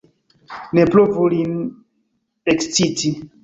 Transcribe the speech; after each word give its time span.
Ne 0.77 0.83
provu 0.95 1.27
lin 1.35 1.51
eksciti! 2.57 3.11